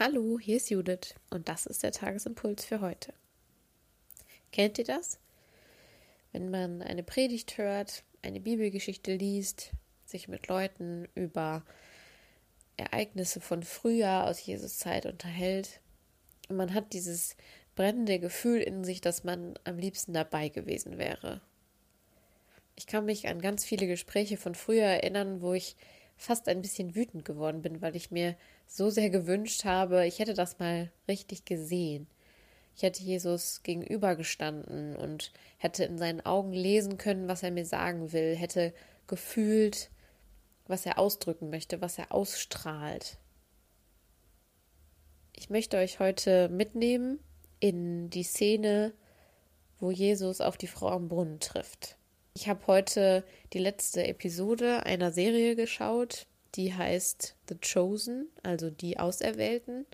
Hallo, 0.00 0.38
hier 0.38 0.58
ist 0.58 0.70
Judith 0.70 1.16
und 1.28 1.48
das 1.48 1.66
ist 1.66 1.82
der 1.82 1.90
Tagesimpuls 1.90 2.64
für 2.64 2.80
heute. 2.80 3.12
Kennt 4.52 4.78
ihr 4.78 4.84
das? 4.84 5.18
Wenn 6.30 6.52
man 6.52 6.82
eine 6.82 7.02
Predigt 7.02 7.58
hört, 7.58 8.04
eine 8.22 8.38
Bibelgeschichte 8.38 9.16
liest, 9.16 9.72
sich 10.04 10.28
mit 10.28 10.46
Leuten 10.46 11.08
über 11.16 11.64
Ereignisse 12.76 13.40
von 13.40 13.64
früher 13.64 14.28
aus 14.28 14.46
Jesus 14.46 14.78
Zeit 14.78 15.04
unterhält 15.04 15.80
und 16.48 16.54
man 16.54 16.74
hat 16.74 16.92
dieses 16.92 17.34
brennende 17.74 18.20
Gefühl 18.20 18.60
in 18.60 18.84
sich, 18.84 19.00
dass 19.00 19.24
man 19.24 19.58
am 19.64 19.78
liebsten 19.78 20.12
dabei 20.12 20.48
gewesen 20.48 20.98
wäre. 20.98 21.40
Ich 22.76 22.86
kann 22.86 23.04
mich 23.04 23.26
an 23.26 23.40
ganz 23.40 23.64
viele 23.64 23.88
Gespräche 23.88 24.36
von 24.36 24.54
früher 24.54 24.84
erinnern, 24.84 25.42
wo 25.42 25.54
ich 25.54 25.74
fast 26.18 26.48
ein 26.48 26.60
bisschen 26.60 26.94
wütend 26.94 27.24
geworden 27.24 27.62
bin, 27.62 27.80
weil 27.80 27.96
ich 27.96 28.10
mir 28.10 28.36
so 28.66 28.90
sehr 28.90 29.08
gewünscht 29.08 29.64
habe, 29.64 30.06
ich 30.06 30.18
hätte 30.18 30.34
das 30.34 30.58
mal 30.58 30.90
richtig 31.06 31.44
gesehen. 31.44 32.08
Ich 32.76 32.82
hätte 32.82 33.02
Jesus 33.02 33.62
gegenübergestanden 33.62 34.96
und 34.96 35.32
hätte 35.56 35.84
in 35.84 35.98
seinen 35.98 36.20
Augen 36.20 36.52
lesen 36.52 36.98
können, 36.98 37.28
was 37.28 37.42
er 37.42 37.50
mir 37.50 37.64
sagen 37.64 38.12
will, 38.12 38.36
hätte 38.36 38.74
gefühlt, 39.06 39.90
was 40.66 40.86
er 40.86 40.98
ausdrücken 40.98 41.50
möchte, 41.50 41.80
was 41.80 41.98
er 41.98 42.12
ausstrahlt. 42.12 43.18
Ich 45.34 45.50
möchte 45.50 45.76
euch 45.76 45.98
heute 45.98 46.48
mitnehmen 46.48 47.20
in 47.60 48.10
die 48.10 48.24
Szene, 48.24 48.92
wo 49.78 49.90
Jesus 49.90 50.40
auf 50.40 50.56
die 50.56 50.66
Frau 50.66 50.88
am 50.88 51.08
Brunnen 51.08 51.40
trifft. 51.40 51.97
Ich 52.40 52.48
habe 52.48 52.68
heute 52.68 53.24
die 53.52 53.58
letzte 53.58 54.06
Episode 54.06 54.86
einer 54.86 55.10
Serie 55.10 55.56
geschaut, 55.56 56.28
die 56.54 56.72
heißt 56.72 57.34
The 57.48 57.56
Chosen, 57.56 58.28
also 58.44 58.70
die 58.70 58.96
Auserwählten. 58.96 59.86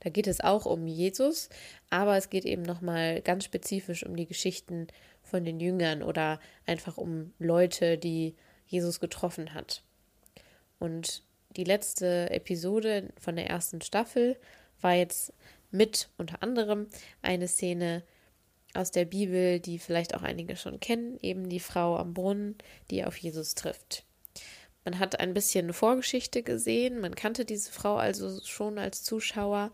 Da 0.00 0.10
geht 0.10 0.26
es 0.26 0.40
auch 0.40 0.66
um 0.66 0.88
Jesus, 0.88 1.48
aber 1.88 2.16
es 2.16 2.30
geht 2.30 2.46
eben 2.46 2.62
nochmal 2.62 3.20
ganz 3.20 3.44
spezifisch 3.44 4.04
um 4.04 4.16
die 4.16 4.26
Geschichten 4.26 4.88
von 5.22 5.44
den 5.44 5.60
Jüngern 5.60 6.02
oder 6.02 6.40
einfach 6.66 6.96
um 6.98 7.32
Leute, 7.38 7.96
die 7.96 8.34
Jesus 8.66 8.98
getroffen 8.98 9.54
hat. 9.54 9.84
Und 10.80 11.22
die 11.50 11.62
letzte 11.62 12.28
Episode 12.30 13.10
von 13.20 13.36
der 13.36 13.48
ersten 13.48 13.82
Staffel 13.82 14.36
war 14.80 14.94
jetzt 14.94 15.32
mit 15.70 16.08
unter 16.18 16.42
anderem 16.42 16.88
eine 17.22 17.46
Szene, 17.46 18.02
aus 18.76 18.90
der 18.90 19.04
Bibel, 19.04 19.60
die 19.60 19.78
vielleicht 19.78 20.14
auch 20.14 20.22
einige 20.22 20.56
schon 20.56 20.80
kennen, 20.80 21.18
eben 21.22 21.48
die 21.48 21.60
Frau 21.60 21.96
am 21.96 22.14
Brunnen, 22.14 22.56
die 22.90 23.04
auf 23.04 23.16
Jesus 23.16 23.54
trifft. 23.54 24.04
Man 24.84 24.98
hat 24.98 25.18
ein 25.18 25.34
bisschen 25.34 25.72
Vorgeschichte 25.72 26.42
gesehen, 26.42 27.00
man 27.00 27.16
kannte 27.16 27.44
diese 27.44 27.72
Frau 27.72 27.96
also 27.96 28.40
schon 28.44 28.78
als 28.78 29.02
Zuschauer. 29.02 29.72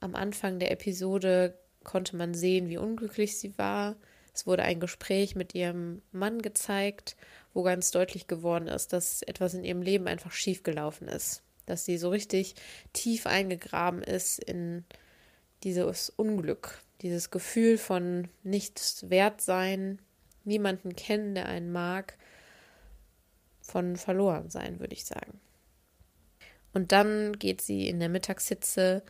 Am 0.00 0.14
Anfang 0.14 0.58
der 0.58 0.70
Episode 0.70 1.58
konnte 1.84 2.16
man 2.16 2.32
sehen, 2.32 2.68
wie 2.68 2.78
unglücklich 2.78 3.38
sie 3.38 3.56
war. 3.58 3.96
Es 4.32 4.46
wurde 4.46 4.62
ein 4.62 4.80
Gespräch 4.80 5.34
mit 5.34 5.54
ihrem 5.54 6.00
Mann 6.12 6.40
gezeigt, 6.40 7.16
wo 7.52 7.62
ganz 7.62 7.90
deutlich 7.90 8.28
geworden 8.28 8.68
ist, 8.68 8.92
dass 8.92 9.22
etwas 9.22 9.54
in 9.54 9.64
ihrem 9.64 9.82
Leben 9.82 10.06
einfach 10.06 10.32
schiefgelaufen 10.32 11.08
ist. 11.08 11.42
Dass 11.66 11.84
sie 11.84 11.98
so 11.98 12.08
richtig 12.08 12.54
tief 12.92 13.26
eingegraben 13.26 14.02
ist 14.02 14.42
in 14.42 14.84
dieses 15.64 16.08
Unglück, 16.10 16.80
dieses 17.02 17.30
Gefühl 17.30 17.78
von 17.78 18.28
nichts 18.42 19.08
wert 19.08 19.40
sein, 19.40 20.00
niemanden 20.44 20.96
kennen, 20.96 21.34
der 21.34 21.46
einen 21.46 21.72
mag, 21.72 22.16
von 23.60 23.96
verloren 23.96 24.50
sein, 24.50 24.80
würde 24.80 24.94
ich 24.94 25.04
sagen. 25.04 25.40
Und 26.72 26.92
dann 26.92 27.38
geht 27.38 27.60
sie 27.60 27.88
in 27.88 28.00
der 28.00 28.08
Mittagshitze 28.08 29.02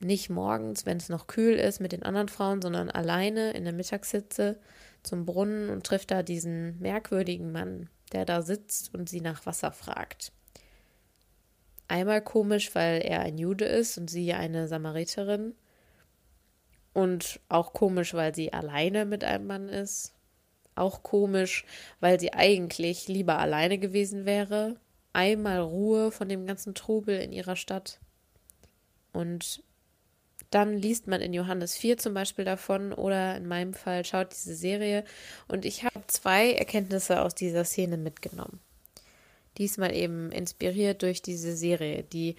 nicht 0.00 0.30
morgens, 0.30 0.86
wenn 0.86 0.96
es 0.96 1.08
noch 1.08 1.26
kühl 1.26 1.54
ist, 1.54 1.80
mit 1.80 1.92
den 1.92 2.02
anderen 2.02 2.28
Frauen, 2.28 2.62
sondern 2.62 2.90
alleine 2.90 3.52
in 3.52 3.64
der 3.64 3.72
Mittagshitze 3.72 4.58
zum 5.02 5.24
Brunnen 5.24 5.70
und 5.70 5.84
trifft 5.84 6.10
da 6.10 6.22
diesen 6.22 6.78
merkwürdigen 6.78 7.52
Mann, 7.52 7.88
der 8.12 8.24
da 8.24 8.42
sitzt 8.42 8.94
und 8.94 9.08
sie 9.08 9.20
nach 9.20 9.44
Wasser 9.46 9.72
fragt. 9.72 10.32
Einmal 11.88 12.22
komisch, 12.22 12.74
weil 12.74 13.00
er 13.00 13.20
ein 13.20 13.38
Jude 13.38 13.64
ist 13.64 13.98
und 13.98 14.10
sie 14.10 14.34
eine 14.34 14.68
Samariterin. 14.68 15.54
Und 16.98 17.38
auch 17.48 17.74
komisch, 17.74 18.12
weil 18.12 18.34
sie 18.34 18.52
alleine 18.52 19.04
mit 19.04 19.22
einem 19.22 19.46
Mann 19.46 19.68
ist. 19.68 20.14
Auch 20.74 21.04
komisch, 21.04 21.64
weil 22.00 22.18
sie 22.18 22.32
eigentlich 22.32 23.06
lieber 23.06 23.38
alleine 23.38 23.78
gewesen 23.78 24.26
wäre. 24.26 24.80
Einmal 25.12 25.60
Ruhe 25.60 26.10
von 26.10 26.28
dem 26.28 26.44
ganzen 26.44 26.74
Trubel 26.74 27.20
in 27.20 27.30
ihrer 27.30 27.54
Stadt. 27.54 28.00
Und 29.12 29.62
dann 30.50 30.76
liest 30.76 31.06
man 31.06 31.20
in 31.20 31.32
Johannes 31.32 31.76
4 31.76 31.98
zum 31.98 32.14
Beispiel 32.14 32.44
davon 32.44 32.92
oder 32.92 33.36
in 33.36 33.46
meinem 33.46 33.74
Fall 33.74 34.04
schaut 34.04 34.32
diese 34.32 34.56
Serie. 34.56 35.04
Und 35.46 35.64
ich 35.64 35.84
habe 35.84 36.04
zwei 36.08 36.50
Erkenntnisse 36.52 37.22
aus 37.22 37.36
dieser 37.36 37.62
Szene 37.62 37.96
mitgenommen. 37.96 38.58
Diesmal 39.56 39.94
eben 39.94 40.32
inspiriert 40.32 41.02
durch 41.02 41.22
diese 41.22 41.56
Serie, 41.56 42.02
die 42.02 42.34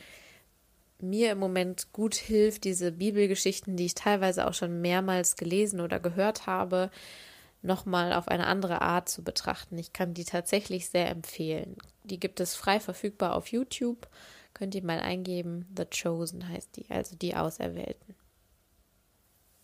mir 1.01 1.31
im 1.31 1.37
Moment 1.37 1.91
gut 1.93 2.15
hilft, 2.15 2.63
diese 2.63 2.91
Bibelgeschichten, 2.91 3.75
die 3.75 3.85
ich 3.85 3.95
teilweise 3.95 4.47
auch 4.47 4.53
schon 4.53 4.81
mehrmals 4.81 5.35
gelesen 5.35 5.79
oder 5.79 5.99
gehört 5.99 6.45
habe, 6.47 6.91
nochmal 7.61 8.13
auf 8.13 8.27
eine 8.27 8.47
andere 8.47 8.81
Art 8.81 9.09
zu 9.09 9.23
betrachten. 9.23 9.77
Ich 9.77 9.93
kann 9.93 10.13
die 10.13 10.25
tatsächlich 10.25 10.89
sehr 10.89 11.09
empfehlen. 11.09 11.75
Die 12.03 12.19
gibt 12.19 12.39
es 12.39 12.55
frei 12.55 12.79
verfügbar 12.79 13.35
auf 13.35 13.47
YouTube. 13.47 14.07
Könnt 14.53 14.75
ihr 14.75 14.83
mal 14.83 14.99
eingeben. 14.99 15.67
The 15.77 15.85
Chosen 15.85 16.47
heißt 16.47 16.75
die, 16.75 16.89
also 16.89 17.15
die 17.15 17.35
Auserwählten. 17.35 18.15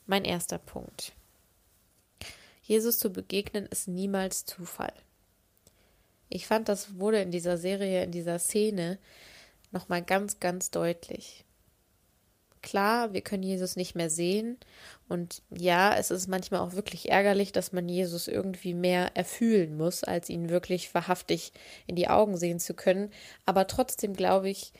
Mein 0.05 0.25
erster 0.25 0.57
Punkt. 0.57 1.13
Jesus 2.61 2.99
zu 2.99 3.11
begegnen 3.11 3.65
ist 3.65 3.87
niemals 3.87 4.45
Zufall. 4.45 4.93
Ich 6.29 6.47
fand, 6.47 6.69
das 6.69 6.97
wurde 6.97 7.21
in 7.21 7.31
dieser 7.31 7.57
Serie, 7.57 8.03
in 8.03 8.11
dieser 8.11 8.39
Szene 8.39 8.97
nochmal 9.71 10.03
ganz, 10.03 10.39
ganz 10.39 10.71
deutlich. 10.71 11.45
Klar, 12.61 13.13
wir 13.13 13.21
können 13.21 13.43
Jesus 13.43 13.75
nicht 13.75 13.95
mehr 13.95 14.09
sehen. 14.09 14.57
Und 15.07 15.43
ja, 15.51 15.95
es 15.95 16.09
ist 16.09 16.27
manchmal 16.27 16.61
auch 16.61 16.73
wirklich 16.73 17.09
ärgerlich, 17.09 17.51
dass 17.51 17.71
man 17.71 17.87
Jesus 17.87 18.27
irgendwie 18.27 18.73
mehr 18.73 19.15
erfühlen 19.15 19.77
muss, 19.77 20.03
als 20.03 20.29
ihn 20.29 20.49
wirklich 20.49 20.93
wahrhaftig 20.95 21.53
in 21.85 21.95
die 21.95 22.07
Augen 22.07 22.37
sehen 22.37 22.59
zu 22.59 22.73
können. 22.73 23.11
Aber 23.45 23.67
trotzdem 23.67 24.13
glaube 24.13 24.49
ich, 24.49 24.73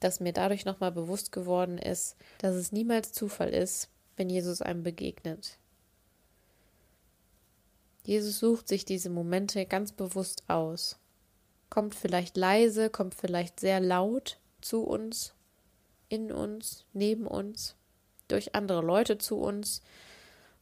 dass 0.00 0.18
mir 0.18 0.32
dadurch 0.32 0.64
nochmal 0.64 0.90
bewusst 0.90 1.30
geworden 1.30 1.78
ist, 1.78 2.16
dass 2.38 2.56
es 2.56 2.72
niemals 2.72 3.12
Zufall 3.12 3.50
ist, 3.50 3.88
wenn 4.16 4.28
Jesus 4.28 4.60
einem 4.60 4.82
begegnet. 4.82 5.58
Jesus 8.04 8.40
sucht 8.40 8.66
sich 8.66 8.84
diese 8.84 9.10
Momente 9.10 9.64
ganz 9.64 9.92
bewusst 9.92 10.42
aus 10.48 10.98
kommt 11.72 11.94
vielleicht 11.94 12.36
leise, 12.36 12.90
kommt 12.90 13.14
vielleicht 13.14 13.58
sehr 13.58 13.80
laut 13.80 14.36
zu 14.60 14.82
uns, 14.82 15.32
in 16.10 16.30
uns, 16.30 16.84
neben 16.92 17.26
uns, 17.26 17.76
durch 18.28 18.54
andere 18.54 18.82
Leute 18.82 19.16
zu 19.16 19.38
uns 19.38 19.80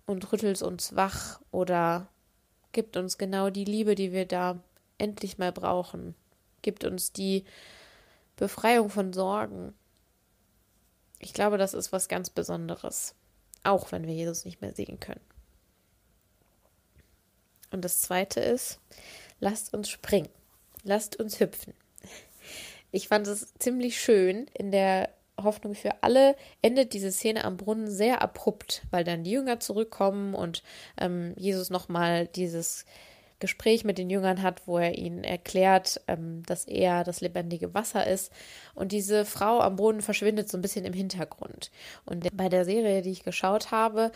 und 0.07 0.31
rüttelt 0.31 0.63
uns 0.63 0.95
wach 0.95 1.41
oder 1.51 2.07
gibt 2.71 2.97
uns 2.97 3.19
genau 3.19 3.51
die 3.51 3.65
Liebe, 3.65 3.97
die 3.97 4.13
wir 4.13 4.25
da 4.25 4.63
endlich 4.99 5.37
mal 5.37 5.51
brauchen, 5.51 6.15
gibt 6.63 6.85
uns 6.85 7.13
die 7.13 7.45
Befreiung 8.37 8.89
von 8.89 9.13
Sorgen. 9.13 9.75
Ich 11.19 11.35
glaube, 11.35 11.59
das 11.59 11.75
ist 11.75 11.91
was 11.91 12.07
ganz 12.07 12.31
Besonderes, 12.31 13.17
auch 13.65 13.91
wenn 13.91 14.07
wir 14.07 14.15
Jesus 14.15 14.45
nicht 14.45 14.61
mehr 14.61 14.77
sehen 14.77 15.01
können. 15.01 15.25
Und 17.73 17.85
das 17.85 18.01
Zweite 18.01 18.39
ist, 18.39 18.79
lasst 19.41 19.75
uns 19.75 19.89
springen. 19.89 20.29
Lasst 20.85 21.17
uns 21.17 21.41
hüpfen. 21.41 21.75
Ich 22.93 23.09
fand 23.09 23.27
es 23.27 23.55
ziemlich 23.59 24.01
schön. 24.01 24.47
In 24.55 24.71
der 24.71 25.11
Hoffnung 25.43 25.75
für 25.75 26.03
alle 26.03 26.37
endet 26.63 26.93
diese 26.93 27.13
Szene 27.13 27.45
am 27.45 27.57
Brunnen 27.57 27.91
sehr 27.91 28.23
abrupt, 28.23 28.83
weil 28.91 29.05
dann 29.05 29.25
die 29.25 29.31
Jünger 29.31 29.61
zurückkommen 29.61 30.35
und 30.35 30.63
ähm, 30.99 31.35
Jesus 31.37 31.71
nochmal 31.71 32.27
dieses 32.27 32.85
Gespräch 33.39 33.85
mit 33.85 33.97
den 33.97 34.11
Jüngern 34.11 34.43
hat, 34.43 34.67
wo 34.67 34.79
er 34.79 34.99
ihnen 34.99 35.25
erklärt, 35.25 36.01
ähm, 36.09 36.43
dass 36.45 36.67
er 36.67 37.05
das 37.05 37.21
lebendige 37.21 37.73
Wasser 37.75 38.07
ist. 38.07 38.31
Und 38.75 38.93
diese 38.93 39.25
Frau 39.25 39.61
am 39.61 39.77
Brunnen 39.77 40.03
verschwindet 40.03 40.49
so 40.49 40.59
ein 40.59 40.63
bisschen 40.63 40.85
im 40.85 40.93
Hintergrund. 40.93 41.71
Und 42.05 42.29
bei 42.37 42.49
der 42.49 42.65
Serie, 42.65 43.03
die 43.03 43.13
ich 43.13 43.25
geschaut 43.25 43.71
habe, 43.71 44.13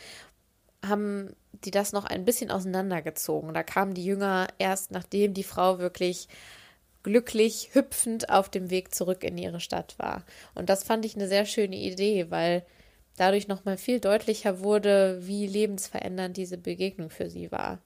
haben 0.84 1.34
die 1.64 1.70
das 1.70 1.92
noch 1.92 2.04
ein 2.04 2.26
bisschen 2.26 2.50
auseinandergezogen. 2.50 3.54
Da 3.54 3.62
kamen 3.62 3.94
die 3.94 4.04
Jünger 4.04 4.48
erst, 4.58 4.90
nachdem 4.90 5.32
die 5.32 5.42
Frau 5.42 5.78
wirklich 5.78 6.28
glücklich 7.04 7.70
hüpfend 7.72 8.30
auf 8.30 8.48
dem 8.48 8.70
Weg 8.70 8.92
zurück 8.92 9.22
in 9.22 9.38
ihre 9.38 9.60
Stadt 9.60 9.94
war. 9.98 10.24
Und 10.56 10.68
das 10.68 10.82
fand 10.82 11.04
ich 11.04 11.14
eine 11.14 11.28
sehr 11.28 11.46
schöne 11.46 11.76
Idee, 11.76 12.30
weil 12.30 12.66
dadurch 13.16 13.46
nochmal 13.46 13.76
viel 13.76 14.00
deutlicher 14.00 14.60
wurde, 14.60 15.20
wie 15.24 15.46
lebensverändernd 15.46 16.36
diese 16.36 16.58
Begegnung 16.58 17.10
für 17.10 17.30
sie 17.30 17.52
war. 17.52 17.80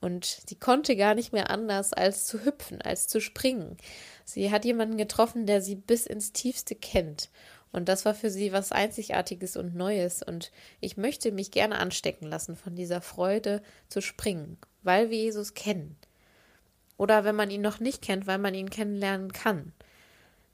Und 0.00 0.24
sie 0.46 0.54
konnte 0.54 0.94
gar 0.94 1.16
nicht 1.16 1.32
mehr 1.32 1.50
anders, 1.50 1.92
als 1.92 2.26
zu 2.26 2.44
hüpfen, 2.44 2.80
als 2.80 3.08
zu 3.08 3.20
springen. 3.20 3.76
Sie 4.24 4.52
hat 4.52 4.64
jemanden 4.64 4.96
getroffen, 4.96 5.46
der 5.46 5.60
sie 5.60 5.74
bis 5.74 6.06
ins 6.06 6.32
Tiefste 6.32 6.76
kennt. 6.76 7.30
Und 7.72 7.88
das 7.88 8.04
war 8.04 8.14
für 8.14 8.30
sie 8.30 8.52
was 8.52 8.70
Einzigartiges 8.70 9.56
und 9.56 9.74
Neues. 9.74 10.22
Und 10.22 10.52
ich 10.80 10.96
möchte 10.96 11.32
mich 11.32 11.50
gerne 11.50 11.78
anstecken 11.78 12.28
lassen 12.28 12.54
von 12.54 12.76
dieser 12.76 13.00
Freude 13.00 13.60
zu 13.88 14.00
springen, 14.00 14.56
weil 14.82 15.10
wir 15.10 15.18
Jesus 15.18 15.54
kennen. 15.54 15.96
Oder 16.98 17.24
wenn 17.24 17.36
man 17.36 17.50
ihn 17.50 17.62
noch 17.62 17.80
nicht 17.80 18.02
kennt, 18.02 18.26
weil 18.26 18.38
man 18.38 18.54
ihn 18.54 18.68
kennenlernen 18.68 19.32
kann. 19.32 19.72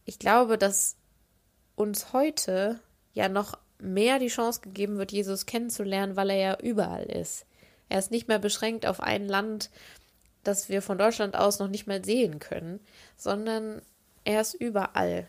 Ich 0.04 0.20
glaube, 0.20 0.58
dass 0.58 0.94
uns 1.74 2.12
heute 2.12 2.78
ja 3.14 3.28
noch 3.28 3.58
mehr 3.80 4.20
die 4.20 4.28
Chance 4.28 4.60
gegeben 4.60 4.98
wird, 4.98 5.10
Jesus 5.10 5.46
kennenzulernen, 5.46 6.16
weil 6.16 6.30
er 6.30 6.36
ja 6.36 6.58
überall 6.60 7.04
ist. 7.04 7.46
Er 7.88 7.98
ist 7.98 8.10
nicht 8.10 8.28
mehr 8.28 8.38
beschränkt 8.38 8.86
auf 8.86 9.00
ein 9.00 9.26
Land, 9.26 9.70
das 10.42 10.68
wir 10.68 10.82
von 10.82 10.98
Deutschland 10.98 11.36
aus 11.36 11.58
noch 11.58 11.68
nicht 11.68 11.86
mal 11.86 12.04
sehen 12.04 12.38
können, 12.38 12.80
sondern 13.16 13.82
er 14.24 14.40
ist 14.40 14.54
überall. 14.54 15.26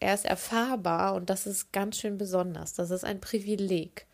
Er 0.00 0.14
ist 0.14 0.24
erfahrbar 0.24 1.14
und 1.14 1.30
das 1.30 1.46
ist 1.46 1.72
ganz 1.72 1.98
schön 1.98 2.18
besonders. 2.18 2.74
Das 2.74 2.90
ist 2.90 3.04
ein 3.04 3.20
Privileg. 3.20 4.06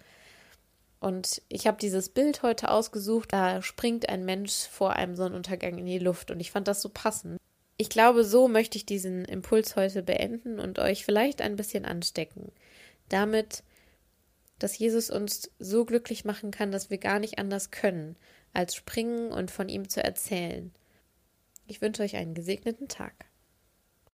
Und 1.03 1.43
ich 1.49 1.67
habe 1.67 1.79
dieses 1.79 2.11
Bild 2.11 2.45
heute 2.45 2.71
ausgesucht, 2.71 3.33
da 3.33 3.61
springt 3.61 4.09
ein 4.09 4.25
Mensch 4.25 4.69
vor 4.69 4.93
einem 4.93 5.17
Sonnenuntergang 5.17 5.77
in 5.79 5.87
die 5.87 5.99
Luft 5.99 6.31
und 6.31 6.39
ich 6.39 6.53
fand 6.53 6.69
das 6.69 6.81
so 6.81 6.91
passend. 6.91 7.39
Ich 7.77 7.89
glaube, 7.89 8.23
so 8.23 8.47
möchte 8.47 8.79
ich 8.79 8.87
diesen 8.87 9.25
Impuls 9.25 9.75
heute 9.75 10.05
beenden 10.05 10.61
und 10.61 10.79
euch 10.79 11.05
vielleicht 11.05 11.43
ein 11.43 11.57
bisschen 11.57 11.85
anstecken. 11.87 12.53
Damit, 13.09 13.65
dass 14.61 14.79
Jesus 14.79 15.11
uns 15.11 15.51
so 15.59 15.85
glücklich 15.85 16.25
machen 16.25 16.53
kann, 16.53 16.71
dass 16.71 16.89
wir 16.89 16.99
gar 16.99 17.19
nicht 17.19 17.41
anders 17.41 17.73
können, 17.73 18.15
als 18.53 18.77
springen 18.77 19.33
und 19.33 19.51
von 19.51 19.69
ihm 19.69 19.89
zu 19.89 20.05
erzählen. 20.05 20.73
Ich 21.67 21.81
wünsche 21.81 22.05
euch 22.05 22.15
einen 22.15 22.35
gesegneten 22.35 22.87
Tag. 22.87 23.27